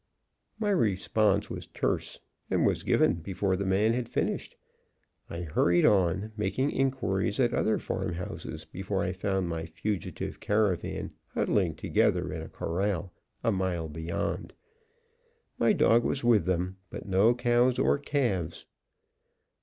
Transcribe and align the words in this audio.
My 0.57 0.71
response 0.71 1.51
was 1.51 1.67
terse, 1.67 2.17
and 2.49 2.65
was 2.65 2.81
given 2.81 3.17
before 3.21 3.55
the 3.55 3.67
man 3.67 3.93
had 3.93 4.09
finished. 4.09 4.55
I 5.29 5.41
hurried 5.41 5.85
on, 5.85 6.31
making 6.35 6.71
inquiries 6.71 7.39
at 7.39 7.53
other 7.53 7.77
farmhouses 7.77 8.65
before 8.65 9.03
I 9.03 9.11
found 9.11 9.47
my 9.47 9.67
fugitive 9.67 10.39
caravan 10.39 11.11
huddling 11.35 11.75
together 11.75 12.33
in 12.33 12.41
a 12.41 12.49
corral, 12.49 13.13
a 13.43 13.51
mile 13.51 13.87
beyond. 13.89 14.53
My 15.59 15.71
dog 15.71 16.03
was 16.03 16.23
with 16.23 16.45
them, 16.45 16.77
but 16.89 17.05
no 17.05 17.35
cows 17.35 17.77
or 17.77 17.99
calves. 17.99 18.65